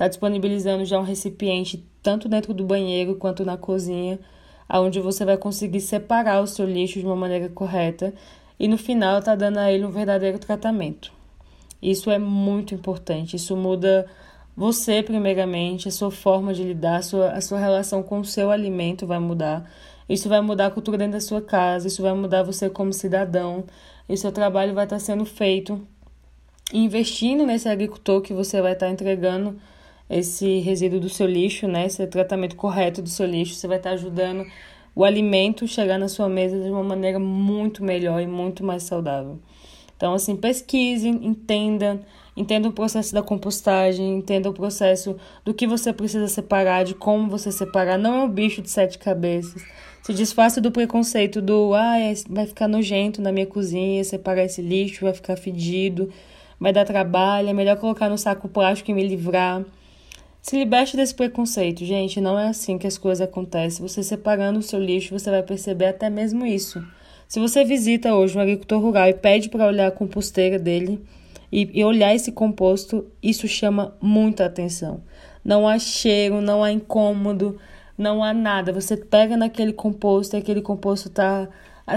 está 0.00 0.08
disponibilizando 0.08 0.82
já 0.86 0.98
um 0.98 1.02
recipiente 1.02 1.84
tanto 2.02 2.26
dentro 2.26 2.54
do 2.54 2.64
banheiro 2.64 3.16
quanto 3.16 3.44
na 3.44 3.58
cozinha, 3.58 4.18
aonde 4.70 5.00
você 5.00 5.24
vai 5.24 5.36
conseguir 5.36 5.80
separar 5.80 6.40
o 6.40 6.46
seu 6.46 6.64
lixo 6.64 7.00
de 7.00 7.04
uma 7.04 7.16
maneira 7.16 7.48
correta 7.48 8.14
e 8.58 8.68
no 8.68 8.78
final 8.78 9.18
está 9.18 9.34
dando 9.34 9.58
a 9.58 9.70
ele 9.70 9.84
um 9.84 9.90
verdadeiro 9.90 10.38
tratamento. 10.38 11.12
Isso 11.82 12.08
é 12.08 12.20
muito 12.20 12.72
importante, 12.72 13.34
isso 13.34 13.56
muda 13.56 14.06
você 14.56 15.02
primeiramente, 15.02 15.88
a 15.88 15.90
sua 15.90 16.10
forma 16.10 16.54
de 16.54 16.62
lidar, 16.62 16.98
a 16.98 17.02
sua, 17.02 17.30
a 17.32 17.40
sua 17.40 17.58
relação 17.58 18.00
com 18.00 18.20
o 18.20 18.24
seu 18.24 18.50
alimento 18.50 19.08
vai 19.08 19.18
mudar. 19.18 19.68
Isso 20.08 20.28
vai 20.28 20.40
mudar 20.40 20.66
a 20.66 20.70
cultura 20.70 20.98
dentro 20.98 21.14
da 21.14 21.20
sua 21.20 21.42
casa, 21.42 21.88
isso 21.88 22.02
vai 22.02 22.12
mudar 22.14 22.44
você 22.44 22.70
como 22.70 22.92
cidadão, 22.92 23.64
e 24.08 24.16
seu 24.16 24.30
trabalho 24.30 24.72
vai 24.72 24.84
estar 24.84 25.00
sendo 25.00 25.24
feito 25.24 25.84
investindo 26.72 27.44
nesse 27.44 27.68
agricultor 27.68 28.20
que 28.20 28.32
você 28.32 28.62
vai 28.62 28.72
estar 28.74 28.88
entregando 28.88 29.56
esse 30.10 30.58
resíduo 30.58 30.98
do 30.98 31.08
seu 31.08 31.26
lixo, 31.26 31.68
né? 31.68 31.86
Esse 31.86 32.04
tratamento 32.08 32.56
correto 32.56 33.00
do 33.00 33.08
seu 33.08 33.24
lixo, 33.24 33.54
você 33.54 33.68
vai 33.68 33.76
estar 33.76 33.90
ajudando 33.90 34.44
o 34.94 35.04
alimento 35.04 35.68
chegar 35.68 35.98
na 35.98 36.08
sua 36.08 36.28
mesa 36.28 36.60
de 36.60 36.68
uma 36.68 36.82
maneira 36.82 37.20
muito 37.20 37.84
melhor 37.84 38.20
e 38.20 38.26
muito 38.26 38.64
mais 38.64 38.82
saudável. 38.82 39.38
Então, 39.96 40.12
assim, 40.14 40.34
pesquise, 40.34 41.08
entenda, 41.08 42.00
entenda 42.36 42.68
o 42.68 42.72
processo 42.72 43.14
da 43.14 43.22
compostagem, 43.22 44.16
entenda 44.16 44.50
o 44.50 44.52
processo 44.52 45.16
do 45.44 45.54
que 45.54 45.66
você 45.66 45.92
precisa 45.92 46.26
separar, 46.26 46.84
de 46.84 46.94
como 46.94 47.28
você 47.28 47.52
separar. 47.52 47.98
Não 47.98 48.14
é 48.14 48.24
um 48.24 48.28
bicho 48.28 48.62
de 48.62 48.70
sete 48.70 48.98
cabeças. 48.98 49.62
Se 50.02 50.12
desfaça 50.12 50.60
do 50.60 50.72
preconceito 50.72 51.40
do, 51.40 51.74
ah, 51.74 51.96
vai 52.28 52.46
ficar 52.46 52.66
nojento 52.66 53.22
na 53.22 53.30
minha 53.30 53.46
cozinha, 53.46 54.02
separar 54.02 54.44
esse 54.44 54.62
lixo, 54.62 55.04
vai 55.04 55.12
ficar 55.12 55.36
fedido, 55.36 56.10
vai 56.58 56.72
dar 56.72 56.84
trabalho, 56.84 57.50
é 57.50 57.52
melhor 57.52 57.76
colocar 57.76 58.08
no 58.08 58.18
saco 58.18 58.48
plástico 58.48 58.90
e 58.90 58.94
me 58.94 59.06
livrar. 59.06 59.62
Se 60.42 60.56
liberte 60.56 60.96
desse 60.96 61.14
preconceito, 61.14 61.84
gente, 61.84 62.20
não 62.20 62.38
é 62.38 62.48
assim 62.48 62.78
que 62.78 62.86
as 62.86 62.96
coisas 62.96 63.20
acontecem. 63.20 63.86
Você 63.86 64.02
separando 64.02 64.58
o 64.58 64.62
seu 64.62 64.80
lixo, 64.80 65.18
você 65.18 65.30
vai 65.30 65.42
perceber 65.42 65.86
até 65.86 66.08
mesmo 66.08 66.46
isso. 66.46 66.82
Se 67.28 67.38
você 67.38 67.62
visita 67.64 68.14
hoje 68.14 68.36
um 68.36 68.40
agricultor 68.40 68.80
rural 68.80 69.08
e 69.08 69.14
pede 69.14 69.50
para 69.50 69.66
olhar 69.66 69.86
a 69.86 69.92
composteira 69.92 70.58
dele 70.58 71.00
e, 71.52 71.70
e 71.78 71.84
olhar 71.84 72.14
esse 72.14 72.32
composto, 72.32 73.06
isso 73.22 73.46
chama 73.46 73.94
muita 74.00 74.46
atenção. 74.46 75.02
Não 75.44 75.68
há 75.68 75.78
cheiro, 75.78 76.40
não 76.40 76.64
há 76.64 76.72
incômodo, 76.72 77.58
não 77.96 78.24
há 78.24 78.32
nada. 78.32 78.72
Você 78.72 78.96
pega 78.96 79.36
naquele 79.36 79.74
composto 79.74 80.36
e 80.36 80.38
aquele 80.38 80.62
composto 80.62 81.08
está 81.08 81.48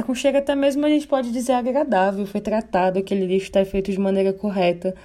com 0.02 0.16
cheiro 0.16 0.40
até 0.40 0.56
mesmo 0.56 0.84
a 0.86 0.90
gente 0.90 1.08
pode 1.08 1.32
dizer 1.32 1.54
agradável, 1.54 2.26
foi 2.26 2.42
tratado, 2.42 2.98
aquele 2.98 3.28
lixo 3.28 3.46
está 3.46 3.64
feito 3.64 3.92
de 3.92 4.00
maneira 4.00 4.34
correta. 4.34 4.96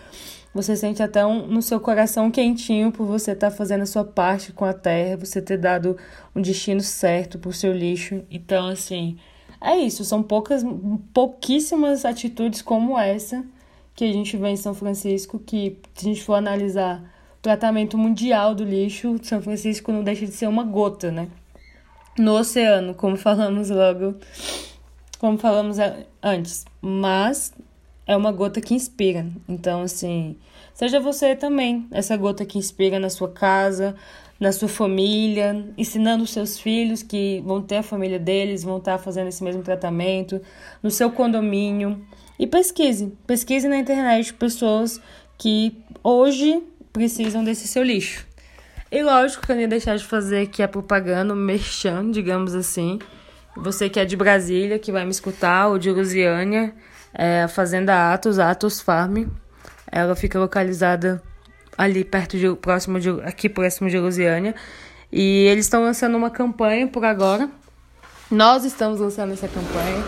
Você 0.55 0.75
sente 0.75 1.02
até 1.02 1.25
um, 1.25 1.47
no 1.47 1.61
seu 1.62 1.78
coração 1.78 2.31
quentinho 2.31 2.90
por 2.90 3.07
você 3.07 3.33
estar 3.33 3.50
tá 3.50 3.57
fazendo 3.57 3.83
a 3.83 3.87
sua 3.87 4.05
parte 4.05 4.52
com 4.52 4.64
a 4.64 4.73
terra, 4.73 5.17
você 5.17 5.43
ter 5.43 5.59
dado 5.59 5.97
um 6.35 6.40
destino 6.40 6.81
certo 6.81 7.38
para 7.38 7.50
o 7.50 7.52
seu 7.52 7.73
lixo. 7.73 8.23
Então, 8.31 8.69
assim, 8.69 9.19
é 9.61 9.76
isso. 9.76 10.05
São 10.05 10.23
poucas, 10.23 10.64
pouquíssimas 11.12 12.05
atitudes 12.05 12.62
como 12.62 12.99
essa 12.99 13.45
que 13.95 14.05
a 14.05 14.12
gente 14.12 14.37
vê 14.37 14.50
em 14.50 14.57
São 14.57 14.75
Francisco, 14.75 15.40
que 15.40 15.78
se 15.95 16.07
a 16.07 16.09
gente 16.09 16.23
for 16.23 16.35
analisar 16.35 17.02
o 17.38 17.43
tratamento 17.43 17.99
mundial 17.99 18.55
do 18.55 18.64
lixo, 18.64 19.19
São 19.23 19.43
Francisco 19.43 19.90
não 19.90 20.05
deixa 20.05 20.25
de 20.25 20.33
ser 20.33 20.47
uma 20.47 20.62
gota, 20.62 21.11
né? 21.11 21.28
No 22.17 22.38
oceano, 22.38 22.95
como 22.95 23.17
falamos 23.19 23.71
logo, 23.71 24.14
como 25.19 25.37
falamos 25.37 25.78
antes. 26.23 26.64
Mas 26.81 27.52
é 28.09 28.17
uma 28.17 28.33
gota 28.33 28.59
que 28.61 28.75
inspira. 28.75 29.27
Então, 29.47 29.83
assim, 29.83 30.35
seja 30.73 30.99
você 30.99 31.37
também 31.37 31.87
essa 31.91 32.17
gota 32.17 32.47
que 32.47 32.57
inspira 32.57 32.99
na 32.99 33.11
sua 33.11 33.29
casa, 33.29 33.95
na 34.41 34.50
sua 34.50 34.69
família, 34.69 35.67
ensinando 35.77 36.25
os 36.25 36.31
seus 36.31 36.59
filhos 36.59 37.03
que 37.03 37.43
vão 37.45 37.61
ter 37.61 37.77
a 37.77 37.83
família 37.83 38.19
deles, 38.19 38.65
vão 38.65 38.79
estar 38.79 38.97
fazendo 38.97 39.29
esse 39.29 39.45
mesmo 39.45 39.62
tratamento, 39.62 40.41
no 40.83 40.91
seu 40.91 41.11
condomínio. 41.11 42.03
E 42.38 42.47
pesquise, 42.47 43.12
pesquise 43.27 43.69
na 43.69 43.77
internet 43.77 44.33
pessoas 44.33 44.99
que 45.37 45.77
hoje 46.03 46.62
precisam 46.93 47.45
desse 47.45 47.69
seu 47.69 47.83
lixo. 47.83 48.27
E 48.91 49.03
lógico 49.03 49.45
que 49.45 49.53
eu 49.53 49.57
não 49.57 49.62
ia 49.62 49.69
deixar 49.69 49.99
de 49.99 50.05
fazer 50.05 50.45
aqui 50.45 50.62
a 50.62 50.69
propaganda, 50.69 51.35
o 51.35 51.37
merchan, 51.37 52.11
digamos 52.11 52.55
assim. 52.55 52.99
Você 53.55 53.91
que 53.91 54.00
é 54.00 54.05
de 54.07 54.17
Brasília, 54.17 54.79
que 54.79 54.91
vai 54.91 55.05
me 55.05 55.11
escutar, 55.11 55.69
ou 55.69 55.79
de 55.79 55.91
Lusiânia, 55.91 56.73
é, 57.19 57.43
a 57.43 57.49
Fazenda 57.49 58.15
Atos, 58.15 58.39
Atos 58.39 58.81
Farm. 58.81 59.27
Ela 59.91 60.15
fica 60.15 60.39
localizada 60.39 61.21
ali 61.77 62.05
perto 62.05 62.39
de 62.39 62.55
próximo 62.55 63.01
de 63.01 63.11
aqui 63.23 63.49
próximo 63.49 63.91
de 63.91 63.99
Lusiânia. 63.99 64.55
E 65.11 65.47
eles 65.47 65.65
estão 65.65 65.83
lançando 65.83 66.17
uma 66.17 66.31
campanha 66.31 66.87
por 66.87 67.05
agora. 67.05 67.51
Nós 68.31 68.65
estamos 68.65 69.01
lançando 69.01 69.33
essa 69.33 69.49
campanha. 69.49 70.05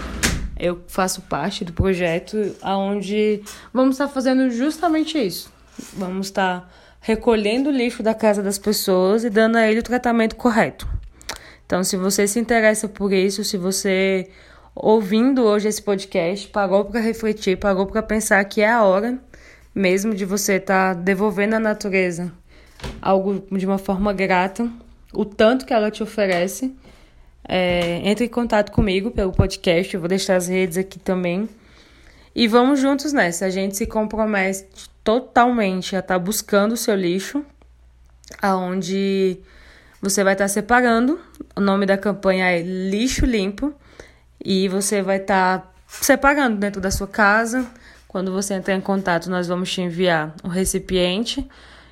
Eu 0.57 0.83
faço 0.87 1.23
parte 1.23 1.65
do 1.65 1.73
projeto 1.73 2.55
aonde 2.63 3.43
vamos 3.73 3.95
estar 3.95 4.09
fazendo 4.09 4.51
justamente 4.51 5.19
isso. 5.19 5.51
Vamos 5.95 6.27
estar 6.27 6.71
recolhendo 7.01 7.71
o 7.71 7.73
lixo 7.73 8.03
da 8.03 8.15
casa 8.15 8.43
das 8.43 8.59
pessoas 8.59 9.25
e 9.25 9.31
dando 9.31 9.57
a 9.57 9.67
ele 9.67 9.81
o 9.81 9.83
tratamento 9.83 10.37
correto. 10.37 10.87
Então, 11.65 11.83
se 11.83 11.97
você 11.97 12.27
se 12.27 12.39
interessa 12.39 12.89
por 12.89 13.11
isso, 13.13 13.43
se 13.43 13.57
você 13.57 14.29
ouvindo 14.75 15.43
hoje 15.43 15.69
esse 15.69 15.83
podcast 15.83 16.49
parou 16.49 16.85
para 16.85 17.01
refletir, 17.01 17.59
parou 17.59 17.87
para 17.87 18.03
pensar 18.03 18.45
que 18.45 18.61
é 18.61 18.71
a 18.71 18.83
hora 18.83 19.19
mesmo 19.75 20.15
de 20.15 20.25
você 20.25 20.55
estar 20.55 20.95
tá 20.95 21.01
devolvendo 21.01 21.55
à 21.55 21.61
natureza 21.61 22.33
algo 23.01 23.45
de 23.57 23.67
uma 23.67 23.79
forma 23.79 24.13
grata, 24.13 24.71
o 25.13 25.25
tanto 25.25 25.67
que 25.67 25.73
ela 25.73 25.91
te 25.91 26.03
oferece, 26.03 26.75
é, 27.47 28.01
entre 28.05 28.27
em 28.27 28.29
contato 28.29 28.73
comigo 28.73 29.11
pelo 29.11 29.33
podcast, 29.33 29.93
eu 29.93 30.01
vou 30.01 30.09
deixar 30.09 30.37
as 30.37 30.49
redes 30.49 30.79
aqui 30.79 30.99
também. 30.99 31.49
E 32.35 32.47
vamos 32.47 32.79
juntos 32.79 33.13
nessa. 33.13 33.47
A 33.47 33.51
gente 33.51 33.77
se 33.77 33.87
compromete 33.87 34.67
totalmente 35.03 35.97
a 35.97 35.99
estar 35.99 36.15
tá 36.15 36.19
buscando 36.19 36.73
o 36.73 36.77
seu 36.77 36.95
lixo, 36.95 37.45
aonde 38.41 39.39
você 40.01 40.23
vai 40.23 40.35
estar 40.35 40.45
tá 40.45 40.49
separando. 40.49 41.19
O 41.57 41.61
nome 41.61 41.87
da 41.87 41.99
campanha 41.99 42.47
é 42.51 42.63
Lixo 42.63 43.27
Limpo. 43.27 43.75
E 44.45 44.69
você 44.69 45.03
vai 45.03 45.19
estar 45.19 45.59
tá 45.59 45.73
separando 45.87 46.57
dentro 46.57 46.81
da 46.81 46.91
sua 46.91 47.07
casa. 47.07 47.67
Quando 48.09 48.33
você 48.33 48.55
entrar 48.55 48.75
em 48.75 48.81
contato, 48.81 49.31
nós 49.31 49.47
vamos 49.47 49.73
te 49.73 49.81
enviar 49.81 50.35
um 50.43 50.49
recipiente 50.49 51.49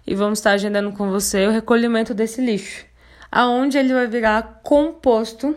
e 0.07 0.15
vamos 0.15 0.39
estar 0.39 0.53
agendando 0.53 0.91
com 0.93 1.11
você 1.11 1.47
o 1.47 1.51
recolhimento 1.51 2.15
desse 2.15 2.41
lixo, 2.41 2.87
aonde 3.31 3.77
ele 3.77 3.93
vai 3.93 4.07
virar 4.07 4.61
composto 4.63 5.55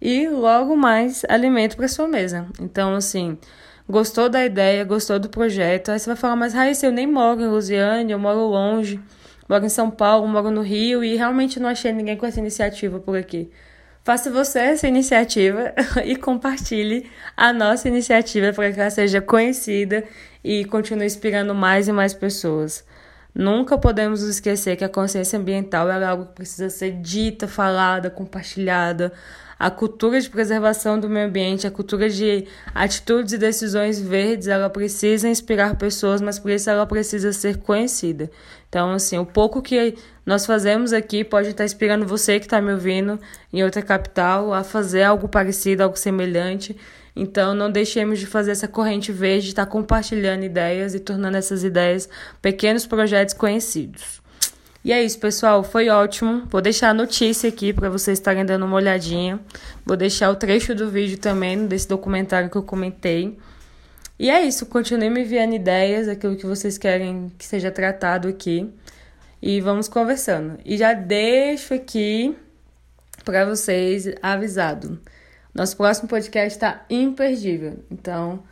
e 0.00 0.26
logo 0.28 0.74
mais 0.74 1.22
alimento 1.28 1.76
para 1.76 1.86
sua 1.86 2.08
mesa. 2.08 2.46
Então, 2.58 2.94
assim, 2.94 3.38
gostou 3.88 4.28
da 4.28 4.44
ideia, 4.44 4.84
gostou 4.84 5.18
do 5.18 5.28
projeto, 5.28 5.90
aí 5.90 5.98
você 5.98 6.06
vai 6.06 6.16
falar, 6.16 6.34
mas 6.34 6.54
Raíssa, 6.54 6.86
eu 6.86 6.92
nem 6.92 7.06
moro 7.06 7.42
em 7.42 7.46
Lusiane, 7.46 8.12
eu 8.12 8.18
moro 8.18 8.40
longe, 8.48 8.98
moro 9.48 9.64
em 9.64 9.68
São 9.68 9.90
Paulo, 9.90 10.26
moro 10.26 10.50
no 10.50 10.62
Rio 10.62 11.04
e 11.04 11.14
realmente 11.14 11.60
não 11.60 11.68
achei 11.68 11.92
ninguém 11.92 12.16
com 12.16 12.26
essa 12.26 12.40
iniciativa 12.40 12.98
por 12.98 13.16
aqui. 13.16 13.50
Faça 14.04 14.30
você 14.30 14.58
essa 14.58 14.86
iniciativa 14.86 15.72
e 16.04 16.14
compartilhe 16.14 17.10
a 17.34 17.54
nossa 17.54 17.88
iniciativa 17.88 18.52
para 18.52 18.70
que 18.70 18.78
ela 18.78 18.90
seja 18.90 19.22
conhecida 19.22 20.04
e 20.44 20.66
continue 20.66 21.06
inspirando 21.06 21.54
mais 21.54 21.88
e 21.88 21.92
mais 21.92 22.12
pessoas. 22.12 22.84
Nunca 23.34 23.78
podemos 23.78 24.20
esquecer 24.20 24.76
que 24.76 24.84
a 24.84 24.90
consciência 24.90 25.38
ambiental 25.38 25.90
é 25.90 26.04
algo 26.04 26.26
que 26.26 26.34
precisa 26.34 26.68
ser 26.68 27.00
dita, 27.00 27.48
falada, 27.48 28.10
compartilhada. 28.10 29.10
A 29.64 29.70
cultura 29.70 30.20
de 30.20 30.28
preservação 30.28 31.00
do 31.00 31.08
meio 31.08 31.26
ambiente, 31.26 31.66
a 31.66 31.70
cultura 31.70 32.10
de 32.10 32.46
atitudes 32.74 33.32
e 33.32 33.38
decisões 33.38 33.98
verdes, 33.98 34.46
ela 34.46 34.68
precisa 34.68 35.26
inspirar 35.26 35.74
pessoas, 35.76 36.20
mas 36.20 36.38
por 36.38 36.50
isso 36.50 36.68
ela 36.68 36.84
precisa 36.84 37.32
ser 37.32 37.56
conhecida. 37.56 38.30
Então, 38.68 38.92
assim, 38.92 39.16
o 39.16 39.24
pouco 39.24 39.62
que 39.62 39.94
nós 40.26 40.44
fazemos 40.44 40.92
aqui 40.92 41.24
pode 41.24 41.48
estar 41.48 41.64
inspirando 41.64 42.06
você 42.06 42.38
que 42.38 42.44
está 42.44 42.60
me 42.60 42.74
ouvindo 42.74 43.18
em 43.50 43.64
outra 43.64 43.80
capital 43.80 44.52
a 44.52 44.62
fazer 44.62 45.02
algo 45.02 45.28
parecido, 45.28 45.82
algo 45.82 45.96
semelhante. 45.96 46.76
Então, 47.16 47.54
não 47.54 47.72
deixemos 47.72 48.18
de 48.18 48.26
fazer 48.26 48.50
essa 48.50 48.68
corrente 48.68 49.12
verde, 49.12 49.48
estar 49.48 49.64
compartilhando 49.64 50.44
ideias 50.44 50.94
e 50.94 51.00
tornando 51.00 51.38
essas 51.38 51.64
ideias 51.64 52.06
pequenos 52.42 52.84
projetos 52.84 53.32
conhecidos. 53.32 54.22
E 54.84 54.92
é 54.92 55.02
isso, 55.02 55.18
pessoal. 55.18 55.64
Foi 55.64 55.88
ótimo. 55.88 56.46
Vou 56.50 56.60
deixar 56.60 56.90
a 56.90 56.94
notícia 56.94 57.48
aqui 57.48 57.72
para 57.72 57.88
vocês 57.88 58.18
estarem 58.18 58.44
dando 58.44 58.66
uma 58.66 58.76
olhadinha. 58.76 59.40
Vou 59.84 59.96
deixar 59.96 60.30
o 60.30 60.36
trecho 60.36 60.74
do 60.74 60.90
vídeo 60.90 61.16
também 61.16 61.66
desse 61.66 61.88
documentário 61.88 62.50
que 62.50 62.56
eu 62.56 62.62
comentei. 62.62 63.38
E 64.18 64.30
é 64.30 64.42
isso, 64.44 64.66
continue 64.66 65.10
me 65.10 65.22
enviando 65.22 65.54
ideias, 65.54 66.06
aquilo 66.06 66.36
que 66.36 66.46
vocês 66.46 66.78
querem 66.78 67.32
que 67.36 67.46
seja 67.46 67.70
tratado 67.70 68.28
aqui. 68.28 68.70
E 69.40 69.60
vamos 69.60 69.88
conversando. 69.88 70.58
E 70.64 70.76
já 70.76 70.92
deixo 70.92 71.72
aqui 71.72 72.36
para 73.24 73.46
vocês 73.46 74.06
avisado. 74.22 75.00
Nosso 75.54 75.76
próximo 75.76 76.08
podcast 76.08 76.54
está 76.54 76.84
imperdível. 76.90 77.82
Então, 77.90 78.42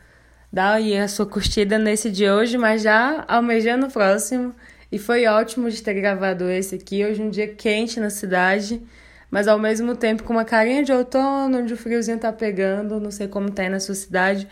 dá 0.50 0.72
aí 0.72 0.96
a 0.96 1.08
sua 1.08 1.26
curtida 1.26 1.78
nesse 1.78 2.10
de 2.10 2.28
hoje, 2.30 2.56
mas 2.56 2.82
já 2.82 3.22
almejando 3.28 3.86
o 3.86 3.90
próximo. 3.90 4.54
E 4.92 4.98
foi 4.98 5.26
ótimo 5.26 5.70
de 5.70 5.83
ter 5.83 5.94
gravado 5.94 6.50
esse 6.50 6.74
aqui. 6.74 7.02
Hoje 7.02 7.22
um 7.22 7.31
dia 7.31 7.48
quente 7.48 7.98
na 7.98 8.11
cidade, 8.11 8.83
mas 9.31 9.48
ao 9.48 9.59
mesmo 9.59 9.96
tempo 9.96 10.22
com 10.22 10.35
uma 10.35 10.44
carinha 10.44 10.85
de 10.85 10.92
outono, 10.92 11.61
onde 11.61 11.72
o 11.72 11.78
friozinho 11.78 12.18
tá 12.18 12.31
pegando. 12.31 13.00
Não 13.00 13.11
sei 13.11 13.26
como 13.26 13.50
tá 13.50 13.62
aí 13.62 13.70
na 13.70 13.81
sua 13.81 13.94
cidade, 13.94 14.46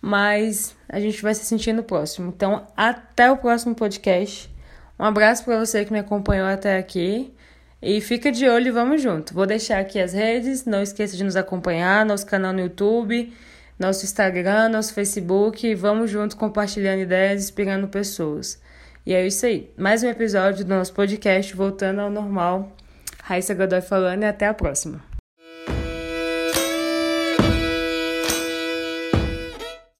mas 0.00 0.76
a 0.88 1.00
gente 1.00 1.20
vai 1.20 1.34
se 1.34 1.44
sentir 1.44 1.72
no 1.72 1.82
próximo. 1.82 2.28
Então, 2.28 2.68
até 2.76 3.32
o 3.32 3.36
próximo 3.36 3.74
podcast. 3.74 4.48
Um 4.96 5.04
abraço 5.04 5.44
para 5.44 5.58
você 5.58 5.84
que 5.84 5.92
me 5.92 5.98
acompanhou 5.98 6.46
até 6.46 6.78
aqui. 6.78 7.34
E 7.82 8.00
fica 8.00 8.30
de 8.30 8.48
olho 8.48 8.68
e 8.68 8.70
vamos 8.70 9.02
junto. 9.02 9.34
Vou 9.34 9.44
deixar 9.44 9.80
aqui 9.80 9.98
as 9.98 10.12
redes. 10.12 10.66
Não 10.66 10.82
esqueça 10.82 11.16
de 11.16 11.24
nos 11.24 11.34
acompanhar, 11.34 12.06
nosso 12.06 12.26
canal 12.26 12.52
no 12.52 12.60
YouTube, 12.60 13.32
nosso 13.76 14.04
Instagram, 14.04 14.68
nosso 14.68 14.94
Facebook. 14.94 15.74
Vamos 15.74 16.12
junto 16.12 16.36
compartilhando 16.36 17.00
ideias, 17.00 17.42
inspirando 17.42 17.88
pessoas. 17.88 18.60
E 19.04 19.14
é 19.14 19.26
isso 19.26 19.46
aí. 19.46 19.70
Mais 19.76 20.02
um 20.02 20.08
episódio 20.08 20.64
do 20.64 20.74
nosso 20.74 20.92
podcast 20.92 21.54
voltando 21.56 22.00
ao 22.00 22.10
normal. 22.10 22.76
Raíssa 23.22 23.54
Godoy 23.54 23.80
falando 23.80 24.22
e 24.22 24.26
até 24.26 24.46
a 24.46 24.54
próxima. 24.54 25.09